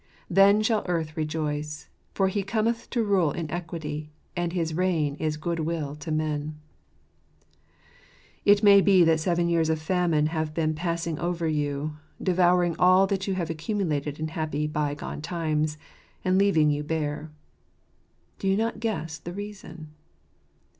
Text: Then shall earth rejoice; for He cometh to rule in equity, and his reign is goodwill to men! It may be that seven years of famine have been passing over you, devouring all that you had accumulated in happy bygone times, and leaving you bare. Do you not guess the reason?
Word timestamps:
Then 0.31 0.63
shall 0.63 0.83
earth 0.87 1.15
rejoice; 1.15 1.87
for 2.15 2.27
He 2.27 2.41
cometh 2.41 2.89
to 2.89 3.03
rule 3.03 3.31
in 3.31 3.51
equity, 3.51 4.09
and 4.35 4.51
his 4.51 4.73
reign 4.73 5.13
is 5.17 5.37
goodwill 5.37 5.95
to 5.97 6.09
men! 6.11 6.59
It 8.43 8.63
may 8.63 8.81
be 8.81 9.03
that 9.03 9.19
seven 9.19 9.47
years 9.47 9.69
of 9.69 9.79
famine 9.79 10.25
have 10.33 10.55
been 10.55 10.73
passing 10.73 11.19
over 11.19 11.47
you, 11.47 11.97
devouring 12.19 12.75
all 12.79 13.05
that 13.05 13.27
you 13.27 13.35
had 13.35 13.51
accumulated 13.51 14.19
in 14.19 14.29
happy 14.29 14.65
bygone 14.65 15.21
times, 15.21 15.77
and 16.25 16.35
leaving 16.39 16.71
you 16.71 16.81
bare. 16.81 17.29
Do 18.39 18.47
you 18.47 18.57
not 18.57 18.79
guess 18.79 19.19
the 19.19 19.33
reason? 19.33 19.89